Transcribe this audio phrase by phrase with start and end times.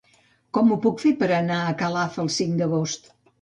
[0.57, 3.13] Com ho puc fer per anar a Calaf el cinc d'agost?